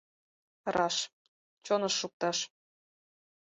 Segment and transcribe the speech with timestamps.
[0.75, 0.95] Раш—
[1.65, 2.37] чоныш шукташ!